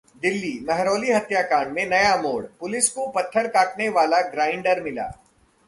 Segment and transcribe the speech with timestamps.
[0.21, 5.09] दिल्लीः महरौली हत्याकांड में नया मोड़, पुलिस को पत्थर काटने वाला ग्राइंडर मिला